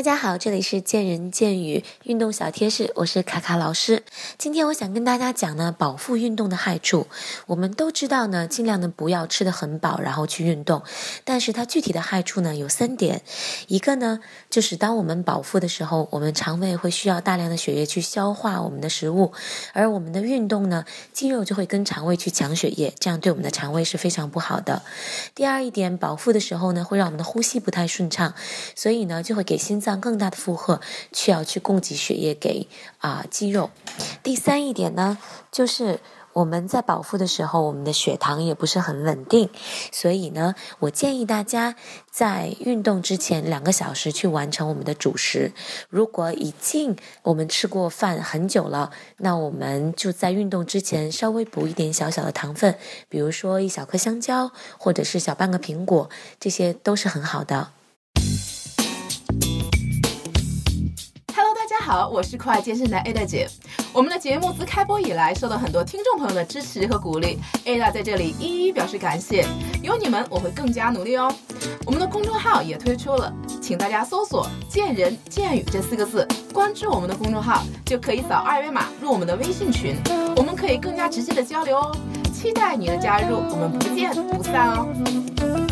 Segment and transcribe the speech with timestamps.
[0.00, 4.02] 大家好，这里是见人见语运动小贴士，我是卡卡老师。
[4.38, 7.06] 今天我想跟大家讲呢，饱腹运动的害处。
[7.46, 10.82] 我们都知道呢，尽量的不要吃的很饱，然后去运动。
[11.22, 13.20] 但是它具体的害处呢有三点，
[13.66, 19.32] 一个呢就是当我们饱腹的时候，我们肠胃会需要大量的血液去消化我们的食物，
[19.74, 24.80] 而我们的运动呢，肌肉就会跟肠胃去抢血液，这样对我们的肠胃是非常不好的。
[25.34, 28.32] 第二一点，饱腹的时候呢，会让我们的呼吸不太顺畅，
[28.74, 30.80] 所以呢就会给心脏更大的负荷，
[31.12, 33.70] 需要去供给血液给啊肌肉。
[34.22, 35.16] 第三一点呢，
[35.50, 36.00] 就是
[36.32, 39.50] 我们在饱腹的时候，我们的血糖也不是很稳定，
[39.90, 41.74] 所以呢，我建议大家
[42.08, 45.52] 在运动之前两个小时去完成我们的主食。
[45.88, 57.72] 如果已经我们吃过饭很久了，那我们就在运动之前稍微补一点小小的糖分，比如说一小颗香蕉，或者是小半个苹果，这些都是很好的。
[61.80, 63.48] 家好，我是酷爱健身的 Ada 姐。
[63.90, 69.46] 我们的节目自开播以来，受到很多听众朋友的支持和鼓励，Ada 在这里一一表示感谢。
[69.82, 71.34] 有你们，我会更加努力哦。
[71.86, 73.32] 我们的公众号也推出了，
[73.62, 79.96] 请大家搜索“见人见语”这四个字，关注我们的公众号，就可以扫二维码入我们的微信群，
[80.36, 81.96] 我们可以更加直接的交流哦。
[82.34, 85.69] 期待你的加入，我们不见不散哦。